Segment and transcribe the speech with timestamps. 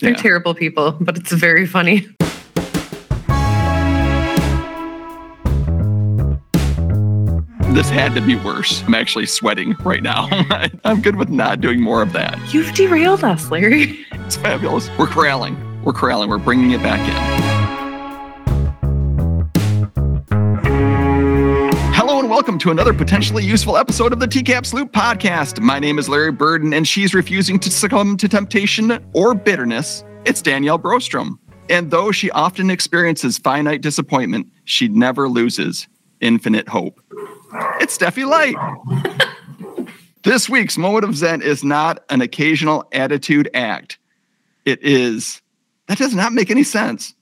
[0.00, 0.16] They're yeah.
[0.16, 2.08] terrible people, but it's very funny.
[7.74, 8.82] This had to be worse.
[8.82, 10.28] I'm actually sweating right now.
[10.84, 12.38] I'm good with not doing more of that.
[12.52, 14.04] You've derailed us, Larry.
[14.12, 14.90] It's fabulous.
[14.98, 15.56] We're corralling.
[15.84, 16.30] We're corralling.
[16.30, 17.49] We're bringing it back in.
[22.40, 25.60] Welcome to another potentially useful episode of the TCAPS Loop podcast.
[25.60, 30.04] My name is Larry Burden, and she's refusing to succumb to temptation or bitterness.
[30.24, 31.38] It's Danielle Brostrom.
[31.68, 35.86] And though she often experiences finite disappointment, she never loses
[36.22, 36.98] infinite hope.
[37.78, 38.56] It's Steffi Light.
[40.22, 43.98] this week's moment of Zen is not an occasional attitude act.
[44.64, 45.42] It is,
[45.88, 47.14] that does not make any sense.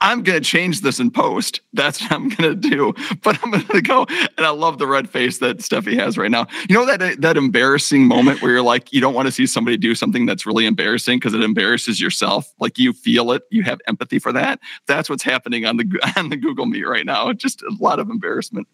[0.00, 1.60] I'm going to change this in post.
[1.72, 2.94] That's what I'm going to do.
[3.22, 4.06] But I'm going to go.
[4.36, 6.46] And I love the red face that Steffi has right now.
[6.68, 9.76] You know that that embarrassing moment where you're like, you don't want to see somebody
[9.76, 12.52] do something that's really embarrassing because it embarrasses yourself.
[12.58, 14.60] Like you feel it, you have empathy for that.
[14.86, 17.32] That's what's happening on the on the Google Meet right now.
[17.32, 18.68] Just a lot of embarrassment.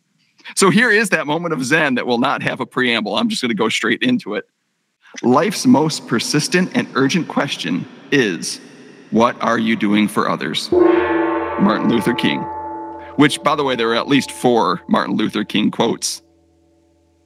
[0.55, 3.17] So here is that moment of Zen that will not have a preamble.
[3.17, 4.45] I'm just going to go straight into it.
[5.23, 8.61] Life's most persistent and urgent question is
[9.11, 10.71] What are you doing for others?
[10.73, 12.41] Martin Luther King.
[13.17, 16.23] Which, by the way, there are at least four Martin Luther King quotes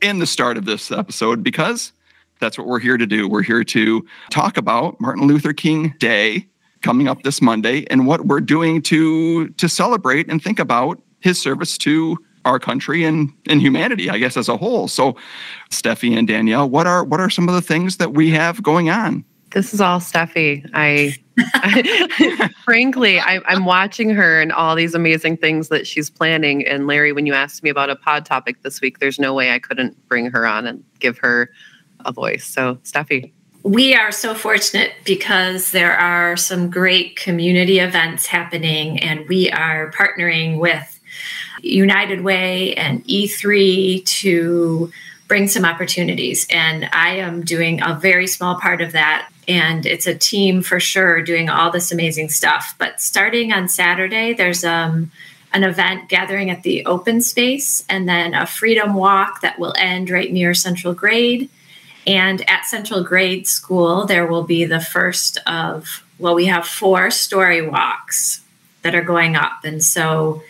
[0.01, 1.93] in the start of this episode because
[2.39, 3.29] that's what we're here to do.
[3.29, 6.47] We're here to talk about Martin Luther King Day
[6.83, 11.41] coming up this Monday and what we're doing to to celebrate and think about his
[11.41, 14.87] service to our country and and humanity, I guess, as a whole.
[14.87, 15.17] So,
[15.71, 18.91] Steffi and Danielle, what are what are some of the things that we have going
[18.91, 19.25] on?
[19.53, 20.69] This is all Steffi.
[20.75, 26.67] I, I frankly, I, I'm watching her and all these amazing things that she's planning.
[26.67, 29.53] And Larry, when you asked me about a pod topic this week, there's no way
[29.53, 31.51] I couldn't bring her on and give her
[32.05, 32.47] a voice.
[32.47, 33.33] So, Steffi.
[33.63, 39.93] We are so fortunate because there are some great community events happening, and we are
[39.93, 40.99] partnering with
[41.63, 44.91] United Way and E3 to
[45.29, 46.47] bring some opportunities.
[46.51, 49.31] And I am doing a very small part of that.
[49.51, 52.77] And it's a team for sure doing all this amazing stuff.
[52.79, 55.11] But starting on Saturday, there's um,
[55.53, 60.09] an event gathering at the open space and then a freedom walk that will end
[60.09, 61.51] right near Central Grade.
[62.07, 67.11] And at Central Grade School, there will be the first of, well, we have four
[67.11, 68.43] story walks
[68.83, 69.65] that are going up.
[69.65, 70.45] And so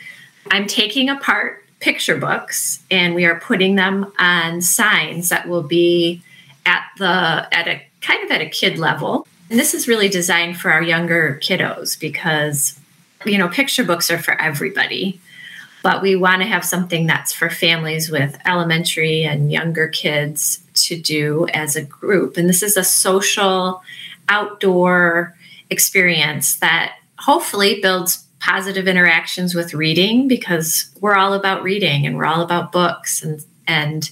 [0.50, 6.22] I'm taking apart picture books and we are putting them on signs that will be
[6.66, 9.26] at the at a kind of at a kid level.
[9.50, 12.80] And this is really designed for our younger kiddos because
[13.26, 15.20] you know, picture books are for everybody.
[15.82, 21.00] But we want to have something that's for families with elementary and younger kids to
[21.00, 22.36] do as a group.
[22.36, 23.82] And this is a social
[24.28, 25.34] outdoor
[25.70, 32.26] experience that hopefully builds positive interactions with reading because we're all about reading and we're
[32.26, 34.10] all about books and and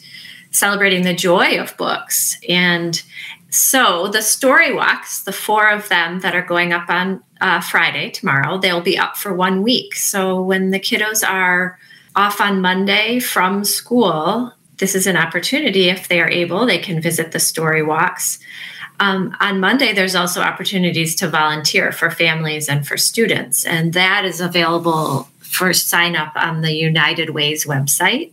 [0.51, 3.03] celebrating the joy of books and
[3.51, 8.11] so the story walks the four of them that are going up on uh, friday
[8.11, 9.95] tomorrow they'll be up for one week.
[9.95, 11.79] So when the kiddos are
[12.15, 15.89] off on monday from school this is an opportunity.
[15.89, 18.39] If they are able they can visit the story walks.
[19.01, 24.25] Um, on Monday, there's also opportunities to volunteer for families and for students, and that
[24.25, 28.33] is available for sign up on the United Ways website.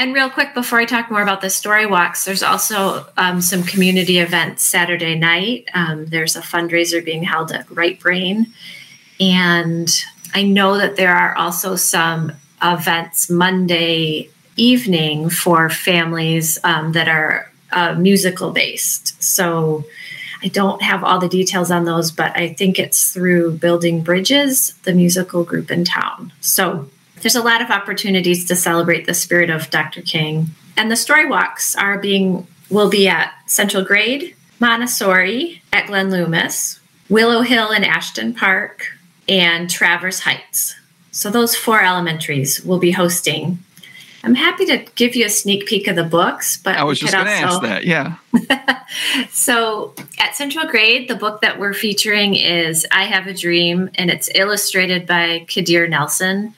[0.00, 3.62] And real quick, before I talk more about the story walks, there's also um, some
[3.62, 5.68] community events Saturday night.
[5.74, 8.46] Um, there's a fundraiser being held at Right Brain.
[9.20, 9.90] And
[10.32, 17.52] I know that there are also some events Monday evening for families um, that are
[17.70, 19.22] uh, musical based.
[19.22, 19.84] So
[20.42, 24.72] I don't have all the details on those, but I think it's through Building Bridges,
[24.84, 26.32] the musical group in town.
[26.40, 26.88] So
[27.20, 30.02] there's a lot of opportunities to celebrate the spirit of Dr.
[30.02, 30.48] King.
[30.76, 36.80] And the story walks are being will be at Central Grade, Montessori at Glenn Loomis,
[37.08, 38.86] Willow Hill and Ashton Park,
[39.28, 40.76] and Traverse Heights.
[41.10, 43.58] So those four elementaries will be hosting
[44.22, 47.12] I'm happy to give you a sneak peek of the books, but I was just
[47.12, 47.84] going to ask that.
[47.86, 48.16] Yeah.
[49.30, 54.10] so at Central Grade, the book that we're featuring is I Have a Dream, and
[54.10, 56.54] it's illustrated by Kadir Nelson.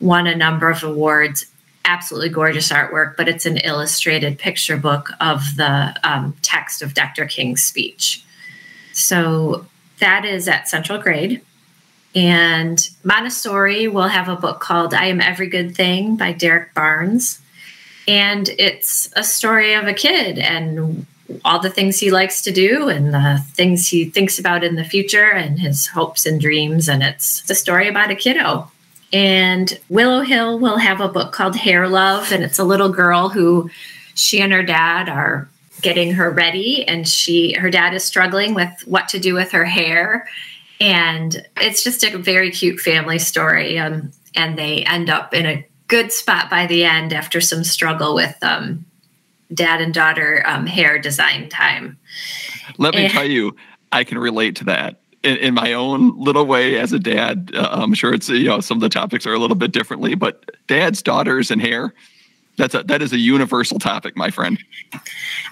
[0.00, 1.46] Won a number of awards.
[1.84, 7.26] Absolutely gorgeous artwork, but it's an illustrated picture book of the um, text of Dr.
[7.26, 8.24] King's speech.
[8.92, 9.66] So
[9.98, 11.42] that is at Central Grade.
[12.14, 17.40] And Montessori will have a book called I Am Every Good Thing by Derek Barnes.
[18.08, 21.06] And it's a story of a kid and
[21.44, 24.84] all the things he likes to do and the things he thinks about in the
[24.84, 26.88] future and his hopes and dreams.
[26.88, 28.70] And it's a story about a kiddo.
[29.12, 33.28] And Willow Hill will have a book called Hair Love, and it's a little girl
[33.28, 33.70] who
[34.14, 35.48] she and her dad are
[35.82, 39.64] getting her ready and she her dad is struggling with what to do with her
[39.64, 40.28] hair
[40.78, 45.66] and it's just a very cute family story um, and they end up in a
[45.88, 48.84] good spot by the end after some struggle with um,
[49.52, 51.98] dad and daughter um, hair design time.
[52.78, 53.56] Let me and, tell you,
[53.90, 55.00] I can relate to that.
[55.22, 58.60] In, in, my own little way as a dad, uh, I'm sure it's you know
[58.60, 61.92] some of the topics are a little bit differently, but dads, daughters, and hair.
[62.56, 64.58] That's a that is a universal topic, my friend.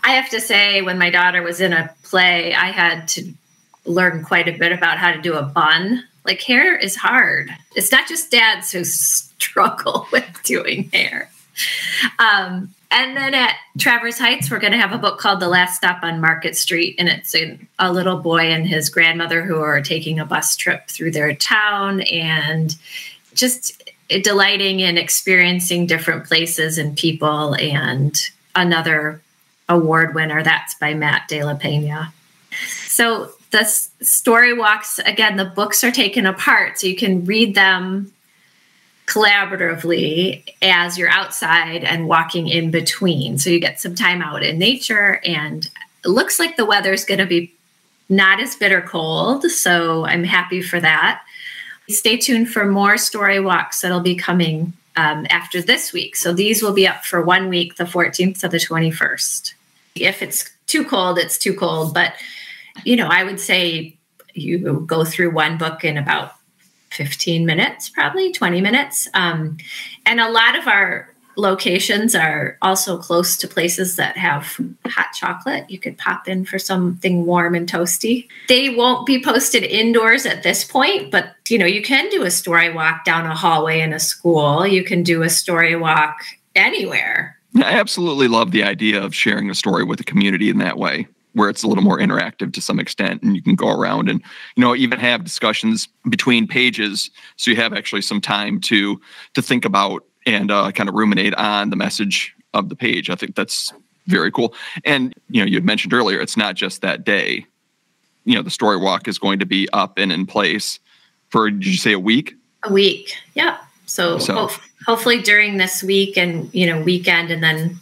[0.05, 3.33] I have to say, when my daughter was in a play, I had to
[3.85, 6.05] learn quite a bit about how to do a bun.
[6.25, 7.51] Like hair is hard.
[7.75, 8.85] It's not just dads who
[9.49, 11.31] struggle with doing hair.
[12.19, 15.77] Um, and then at Traverse Heights, we're going to have a book called The Last
[15.77, 16.97] Stop on Market Street.
[16.99, 20.89] And it's a, a, little boy and his grandmother who are taking a bus trip
[20.89, 22.75] through their town and
[23.35, 23.83] just
[24.23, 27.55] delighting in experiencing different places and people.
[27.55, 28.19] And
[28.57, 29.21] another
[29.69, 32.15] award winner, that's by Matt De La Pena.
[32.87, 38.13] So the story walks, again, the books are taken apart so you can read them
[39.09, 43.39] collaboratively as you're outside and walking in between.
[43.39, 45.69] So you get some time out in nature, and
[46.05, 47.53] it looks like the weather's going to be
[48.11, 49.51] not as bitter cold.
[49.51, 51.23] So I'm happy for that.
[51.89, 56.15] Stay tuned for more story walks that'll be coming um, after this week.
[56.15, 59.55] So these will be up for one week, the 14th to the 21st.
[59.95, 61.95] If it's too cold, it's too cold.
[61.95, 62.13] But,
[62.85, 63.97] you know, I would say
[64.35, 66.35] you go through one book in about
[66.91, 69.09] 15 minutes, probably 20 minutes.
[69.15, 69.59] Um,
[70.07, 75.71] and a lot of our locations are also close to places that have hot chocolate.
[75.71, 78.27] You could pop in for something warm and toasty.
[78.49, 82.31] They won't be posted indoors at this point, but you know, you can do a
[82.31, 84.67] story walk down a hallway in a school.
[84.67, 86.19] You can do a story walk
[86.57, 87.39] anywhere.
[87.57, 91.07] I absolutely love the idea of sharing a story with the community in that way
[91.39, 94.23] where it's a little more interactive to some extent and you can go around and
[94.57, 99.01] you know even have discussions between pages so you have actually some time to
[99.35, 103.09] to think about and uh, kind of ruminate on the message of the page.
[103.09, 103.73] I think that's
[104.07, 104.55] very cool.
[104.85, 107.47] And you know you had mentioned earlier it's not just that day.
[108.25, 110.79] You know the story walk is going to be up and in place
[111.31, 112.35] for did you say a week?
[112.65, 113.15] A week.
[113.35, 113.59] Yeah
[113.89, 117.79] so, so ho- hopefully during this week and you know weekend and then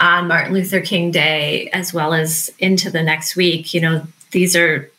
[0.00, 3.74] on Martin Luther King Day, as well as into the next week.
[3.74, 4.90] You know, these are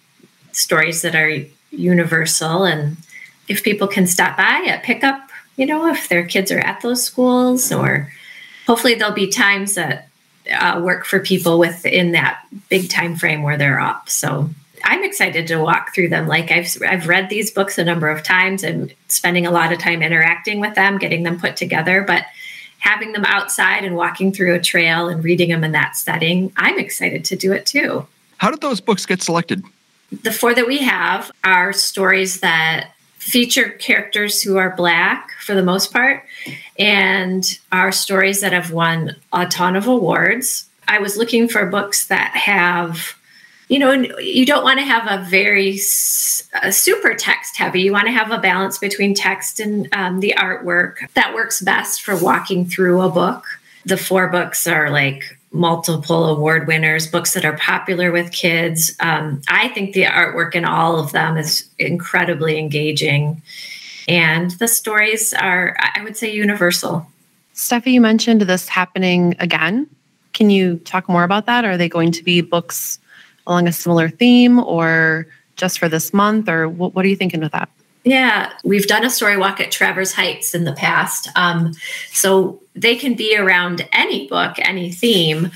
[0.51, 2.65] stories that are universal.
[2.65, 2.97] And
[3.47, 7.03] if people can stop by at pickup, you know, if their kids are at those
[7.03, 8.11] schools, or
[8.65, 10.07] hopefully there'll be times that
[10.51, 14.09] uh, work for people within that big time frame where they're up.
[14.09, 14.49] So
[14.83, 16.27] I'm excited to walk through them.
[16.27, 19.79] Like I've I've read these books a number of times and spending a lot of
[19.79, 22.23] time interacting with them, getting them put together, but
[22.89, 26.79] having them outside and walking through a trail and reading them in that setting, I'm
[26.79, 28.07] excited to do it too.
[28.37, 29.63] How did those books get selected?
[30.23, 35.61] The four that we have are stories that feature characters who are black for the
[35.61, 36.23] most part
[36.79, 40.67] and are stories that have won a ton of awards.
[40.87, 43.13] I was looking for books that have
[43.69, 45.79] you know, you don't want to have a very
[46.53, 47.81] uh, super text heavy.
[47.81, 52.01] You want to have a balance between text and um, the artwork that works best
[52.01, 53.45] for walking through a book.
[53.85, 58.95] The four books are like multiple award winners, books that are popular with kids.
[58.99, 63.41] Um, I think the artwork in all of them is incredibly engaging.
[64.07, 67.05] And the stories are, I would say, universal.
[67.53, 69.87] Steffi, you mentioned this happening again.
[70.33, 71.65] Can you talk more about that?
[71.65, 72.99] Are they going to be books
[73.49, 75.27] along a similar theme or
[75.57, 76.47] just for this month?
[76.47, 77.69] Or what, what are you thinking with that?
[78.05, 81.27] Yeah, we've done a story walk at Traverse Heights in the past.
[81.35, 81.73] Um,
[82.11, 85.51] so they can be around any book, any theme.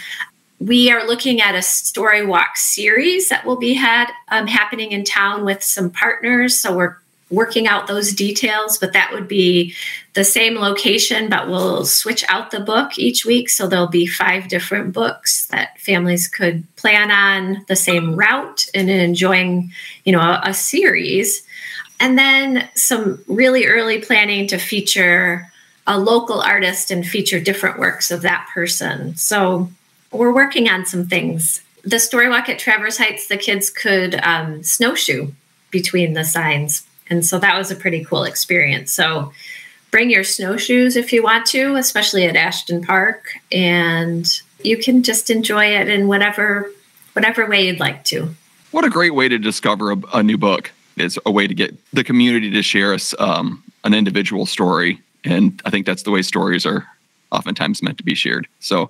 [0.59, 5.03] We are looking at a story walk series that will be had um, happening in
[5.03, 6.57] town with some partners.
[6.59, 6.97] So we're
[7.33, 9.73] working out those details, but that would be
[10.13, 13.49] the same location, but we'll switch out the book each week.
[13.49, 18.89] So there'll be five different books that families could plan on the same route and
[18.89, 19.71] enjoying,
[20.05, 21.43] you know, a, a series.
[21.99, 25.51] And then some really early planning to feature
[25.87, 29.15] a local artist and feature different works of that person.
[29.15, 29.69] So
[30.11, 31.61] we're working on some things.
[31.83, 35.31] The story walk at Traverse Heights, the kids could um, snowshoe
[35.71, 38.91] between the signs and so that was a pretty cool experience.
[38.91, 39.33] So
[39.91, 43.39] bring your snowshoes if you want to, especially at Ashton Park.
[43.51, 44.27] And
[44.63, 46.71] you can just enjoy it in whatever
[47.13, 48.29] whatever way you'd like to.
[48.71, 50.71] What a great way to discover a, a new book!
[50.97, 55.61] It's a way to get the community to share us um, an individual story, and
[55.65, 56.87] I think that's the way stories are
[57.31, 58.47] oftentimes meant to be shared.
[58.59, 58.89] So,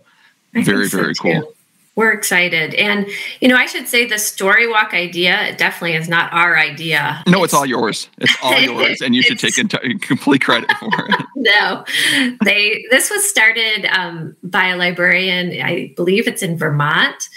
[0.55, 1.47] I very so very too.
[1.95, 2.73] We're excited.
[2.75, 3.07] And
[3.39, 7.23] you know i should say the story walk idea definitely is not our idea.
[7.27, 8.09] No it's, it's all yours.
[8.17, 9.55] It's all yours and you should take
[10.01, 11.25] complete credit for it.
[11.35, 11.83] No.
[12.45, 17.29] They this was started um, by a librarian i believe it's in vermont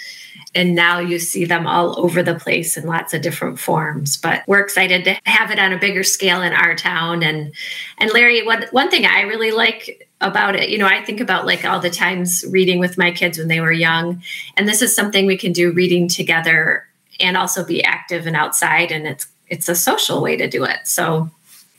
[0.56, 4.16] and now you see them all over the place in lots of different forms.
[4.16, 7.22] But we're excited to have it on a bigger scale in our town.
[7.22, 7.52] And
[7.98, 11.44] and larry one, one thing i really like about it you know i think about
[11.44, 14.22] like all the times reading with my kids when they were young
[14.56, 16.86] and this is something we can do reading together
[17.20, 20.78] and also be active and outside and it's it's a social way to do it
[20.84, 21.30] so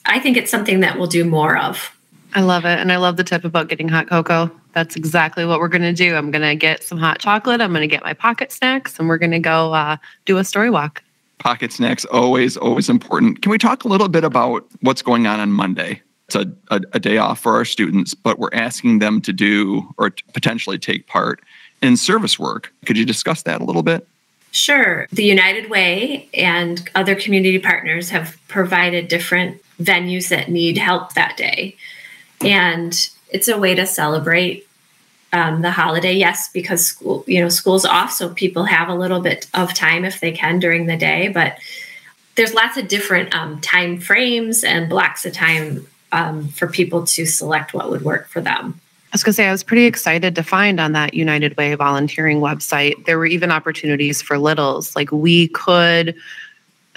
[0.05, 1.91] i think it's something that we'll do more of
[2.33, 2.77] I love it.
[2.77, 4.51] And I love the tip about getting hot cocoa.
[4.73, 6.15] That's exactly what we're going to do.
[6.15, 7.61] I'm going to get some hot chocolate.
[7.61, 10.43] I'm going to get my pocket snacks and we're going to go uh, do a
[10.43, 11.01] story walk.
[11.39, 13.41] Pocket snacks, always, always important.
[13.41, 16.01] Can we talk a little bit about what's going on on Monday?
[16.27, 19.93] It's a, a, a day off for our students, but we're asking them to do
[19.97, 21.41] or to potentially take part
[21.81, 22.73] in service work.
[22.85, 24.07] Could you discuss that a little bit?
[24.51, 25.07] Sure.
[25.11, 31.37] The United Way and other community partners have provided different venues that need help that
[31.37, 31.75] day.
[32.41, 34.67] And it's a way to celebrate
[35.33, 36.13] um, the holiday.
[36.13, 40.05] Yes, because school, you know, school's off, so people have a little bit of time
[40.05, 41.27] if they can during the day.
[41.27, 41.57] But
[42.35, 47.25] there's lots of different um, time frames and blocks of time um, for people to
[47.25, 48.79] select what would work for them.
[49.07, 51.73] I was going to say, I was pretty excited to find on that United Way
[51.75, 54.95] volunteering website, there were even opportunities for littles.
[54.95, 56.15] Like we could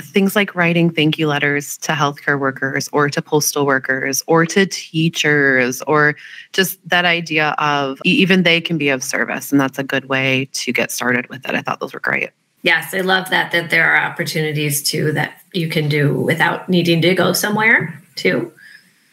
[0.00, 4.66] things like writing thank you letters to healthcare workers or to postal workers or to
[4.66, 6.16] teachers or
[6.52, 10.48] just that idea of even they can be of service and that's a good way
[10.52, 12.30] to get started with it i thought those were great
[12.62, 17.00] yes i love that that there are opportunities too that you can do without needing
[17.02, 18.50] to go somewhere too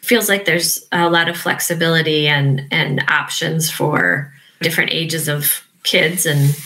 [0.08, 6.24] feels like there's a lot of flexibility and and options for different ages of kids
[6.26, 6.56] and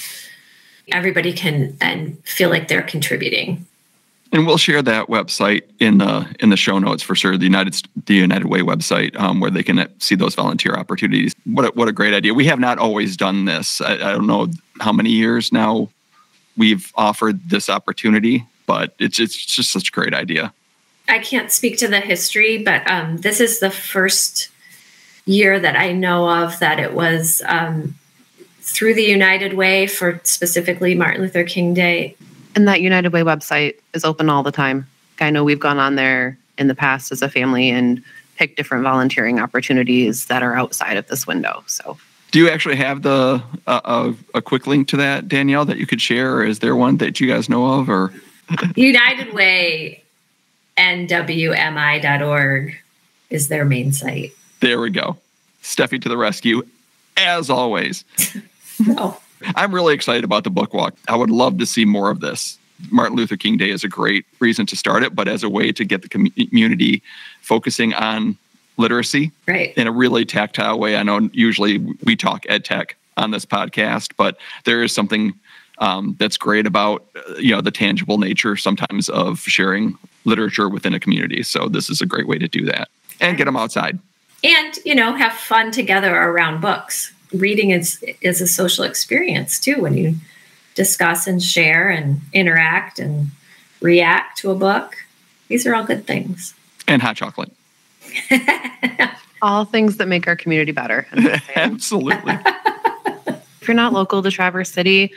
[0.93, 3.67] everybody can and feel like they're contributing
[4.33, 7.37] and we'll share that website in the in the show notes for sure.
[7.37, 11.35] The United the United Way website, um, where they can see those volunteer opportunities.
[11.45, 12.33] What a, what a great idea!
[12.33, 13.83] We have not always done this.
[13.83, 14.49] I, I don't know
[14.81, 15.91] how many years now
[16.57, 20.53] we've offered this opportunity, but it's it's just such a great idea.
[21.09, 24.49] I can't speak to the history, but um, this is the first
[25.27, 27.97] year that I know of that it was um,
[28.61, 32.17] through the United Way for specifically Martin Luther King Day
[32.55, 34.87] and that United Way website is open all the time.
[35.21, 38.03] I know we've gone on there in the past as a family and
[38.37, 41.63] picked different volunteering opportunities that are outside of this window.
[41.67, 41.97] So,
[42.31, 45.87] do you actually have the uh, a, a quick link to that, Danielle, that you
[45.87, 48.13] could share, or is there one that you guys know of, or
[48.75, 50.02] United Way
[50.77, 52.77] nwmi.org
[53.31, 54.33] is their main site.
[54.61, 55.17] There we go.
[55.63, 56.63] Steffi to the rescue,
[57.17, 58.05] as always.
[58.87, 59.19] no.
[59.57, 60.95] I'm really excited about the book walk.
[61.09, 62.59] I would love to see more of this.
[62.91, 65.73] Martin Luther King Day is a great reason to start it, but as a way
[65.73, 67.03] to get the community
[67.41, 68.37] focusing on
[68.77, 69.77] literacy right.
[69.77, 70.97] in a really tactile way.
[70.97, 75.35] I know usually we talk ed tech on this podcast, but there is something
[75.83, 80.95] um, that's great about uh, you know the tangible nature sometimes of sharing literature within
[80.95, 81.43] a community.
[81.43, 82.89] So this is a great way to do that
[83.21, 83.99] and get them outside.
[84.45, 89.81] And you know have fun together around books reading is is a social experience too
[89.81, 90.15] when you
[90.75, 93.31] discuss and share and interact and
[93.81, 94.97] react to a book.
[95.49, 96.55] These are all good things.
[96.87, 97.53] And hot chocolate.
[99.43, 101.07] all things that make our community better.
[101.57, 102.39] Absolutely.
[103.27, 105.13] if you're not local to Traverse City,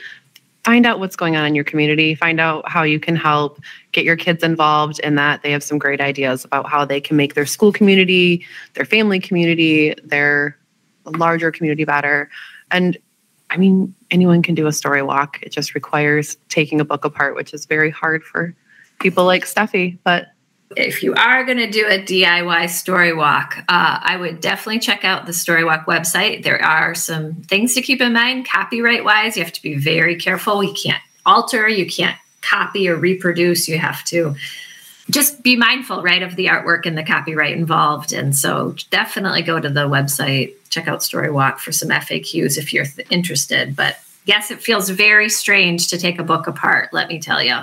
[0.66, 2.16] find out what's going on in your community.
[2.16, 3.60] Find out how you can help
[3.92, 5.42] get your kids involved in that.
[5.42, 8.44] They have some great ideas about how they can make their school community,
[8.74, 10.58] their family community, their
[11.04, 12.28] larger community better.
[12.72, 12.98] And
[13.50, 15.38] I mean, anyone can do a story walk.
[15.40, 18.52] It just requires taking a book apart, which is very hard for
[18.98, 19.96] people like Steffi.
[20.02, 20.32] But
[20.74, 25.04] if you are going to do a DIY story walk, uh, I would definitely check
[25.04, 26.42] out the Story Walk website.
[26.42, 29.36] There are some things to keep in mind copyright wise.
[29.36, 30.64] You have to be very careful.
[30.64, 33.68] You can't alter, you can't copy or reproduce.
[33.68, 34.34] You have to
[35.10, 38.12] just be mindful, right, of the artwork and the copyright involved.
[38.12, 42.86] And so definitely go to the website, check out Storywalk for some FAQs if you're
[42.86, 43.76] th- interested.
[43.76, 47.60] But yes, it feels very strange to take a book apart, let me tell you.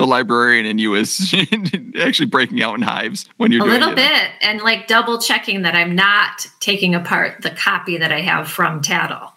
[0.00, 1.34] The librarian in you is
[2.00, 3.96] actually breaking out in hives when you're a little it.
[3.96, 8.48] bit and like double checking that I'm not taking apart the copy that I have
[8.48, 9.30] from TADL.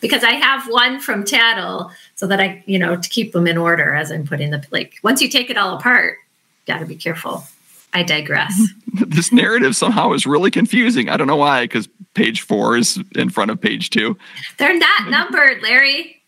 [0.00, 3.56] because I have one from TADL so that I, you know, to keep them in
[3.56, 4.96] order as I'm putting the like.
[5.04, 6.18] Once you take it all apart,
[6.66, 7.44] got to be careful.
[7.92, 8.68] I digress.
[8.94, 11.08] this narrative somehow is really confusing.
[11.08, 14.18] I don't know why, because page four is in front of page two.
[14.58, 16.20] They're not numbered, Larry.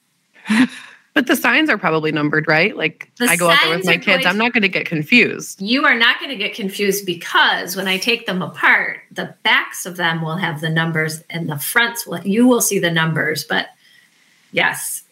[1.16, 2.76] But the signs are probably numbered, right?
[2.76, 5.62] Like The I go out there with my kids, I'm not going to get confused.
[5.62, 9.86] You are not going to get confused because when I take them apart, the backs
[9.86, 13.44] of them will have the numbers and the fronts will you will see the numbers,
[13.44, 13.70] but
[14.52, 15.04] yes.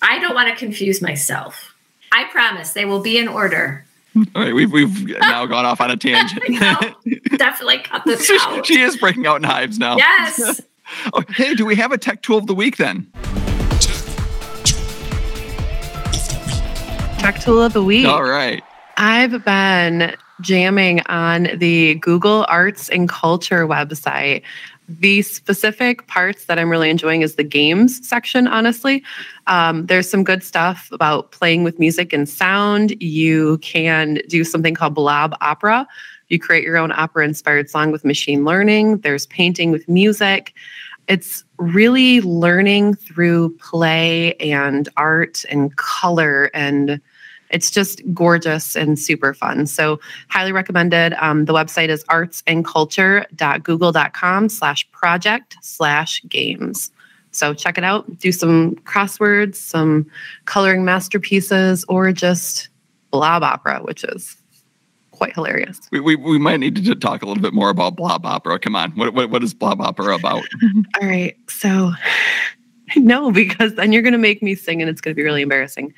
[0.00, 1.74] I don't want to confuse myself.
[2.12, 3.84] I promise they will be in order.
[4.14, 6.40] All right, we've we've now gone off on a tangent.
[6.50, 6.78] No,
[7.36, 8.64] definitely cut this she, out.
[8.64, 9.96] she is breaking out knives now.
[9.96, 10.60] Yes.
[11.14, 13.10] Oh, hey, do we have a tech tool of the week then?
[17.22, 18.04] Tech tool of the week.
[18.04, 18.64] All right.
[18.96, 24.42] I've been jamming on the Google Arts and Culture website.
[24.88, 29.04] The specific parts that I'm really enjoying is the games section, honestly.
[29.46, 33.00] Um, there's some good stuff about playing with music and sound.
[33.00, 35.86] You can do something called Blob Opera.
[36.28, 38.98] You create your own opera inspired song with machine learning.
[38.98, 40.54] There's painting with music.
[41.06, 47.00] It's really learning through play and art and color and
[47.52, 49.66] it's just gorgeous and super fun.
[49.66, 51.12] So highly recommended.
[51.22, 56.90] Um, the website is artsandculture.google.com slash project slash games.
[57.30, 58.18] So check it out.
[58.18, 60.10] Do some crosswords, some
[60.46, 62.68] coloring masterpieces, or just
[63.10, 64.36] blob opera, which is
[65.12, 65.80] quite hilarious.
[65.92, 68.58] We, we, we might need to talk a little bit more about Blob Opera.
[68.58, 68.90] Come on.
[68.92, 70.44] What, what, what is Blob Opera about?
[71.00, 71.36] All right.
[71.48, 71.92] So
[72.96, 75.42] no, because then you're going to make me sing and it's going to be really
[75.42, 75.94] embarrassing.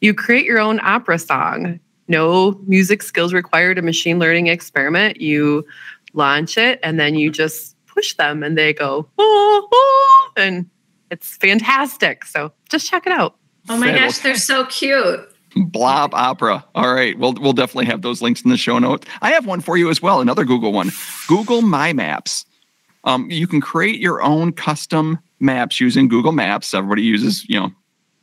[0.00, 1.80] You create your own opera song.
[2.08, 5.20] No music skills required, a machine learning experiment.
[5.20, 5.66] You
[6.14, 10.68] launch it and then you just push them and they go, oh, oh, and
[11.10, 12.24] it's fantastic.
[12.24, 13.36] So just check it out.
[13.68, 15.20] Oh my gosh, they're so cute.
[15.56, 16.64] Blob Opera.
[16.74, 17.18] All right.
[17.18, 19.06] We'll, we'll definitely have those links in the show notes.
[19.20, 20.90] I have one for you as well, another Google one
[21.26, 22.44] Google My Maps.
[23.04, 26.74] Um, you can create your own custom maps using Google Maps.
[26.74, 27.70] Everybody uses, you know,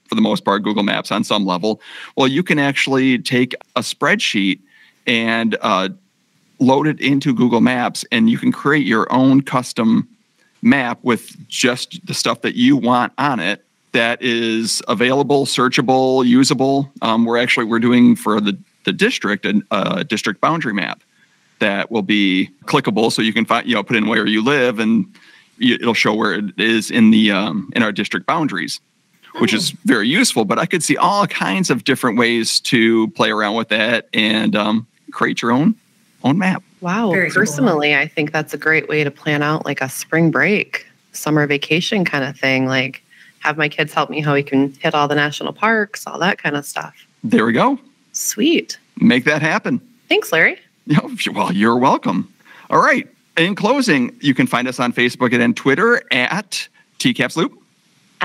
[0.07, 1.81] for the most part, Google Maps on some level.
[2.15, 4.59] Well, you can actually take a spreadsheet
[5.07, 5.89] and uh,
[6.59, 10.07] load it into Google Maps, and you can create your own custom
[10.61, 16.91] map with just the stuff that you want on it that is available, searchable, usable.
[17.01, 21.01] Um, we're actually we're doing for the the district a uh, district boundary map
[21.59, 24.79] that will be clickable, so you can find you know put in where you live,
[24.79, 25.05] and
[25.59, 28.79] it'll show where it is in the um, in our district boundaries,
[29.39, 30.45] which is very useful.
[30.45, 34.55] But I could see all kinds of different ways to play around with that and
[34.55, 35.75] um, create your own
[36.23, 36.63] own map.
[36.81, 37.11] Wow.
[37.11, 37.35] Very cool.
[37.35, 41.45] Personally, I think that's a great way to plan out like a spring break, summer
[41.47, 42.65] vacation kind of thing.
[42.65, 43.03] Like
[43.39, 46.37] have my kids help me how we can hit all the national parks, all that
[46.37, 47.07] kind of stuff.
[47.23, 47.79] There we go.
[48.11, 48.79] Sweet.
[48.97, 49.79] Make that happen.
[50.09, 50.59] Thanks, Larry.
[50.87, 50.99] Yeah,
[51.31, 52.31] well, you're welcome.
[52.69, 53.07] All right.
[53.37, 56.67] In closing, you can find us on Facebook and Twitter at
[56.99, 57.59] TCAPS Loop.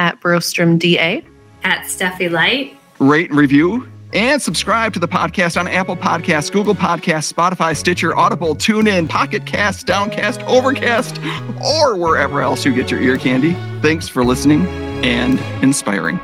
[0.01, 1.23] At Brostrom DA.
[1.63, 2.75] At Steffi Light.
[2.99, 8.17] Rate and review and subscribe to the podcast on Apple Podcasts, Google Podcasts, Spotify, Stitcher,
[8.17, 11.21] Audible, TuneIn, Pocket Cast, Downcast, Overcast,
[11.63, 13.53] or wherever else you get your ear candy.
[13.83, 14.67] Thanks for listening
[15.05, 16.19] and inspiring.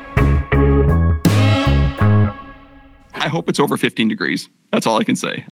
[3.14, 4.48] I hope it's over 15 degrees.
[4.72, 5.44] That's all I can say.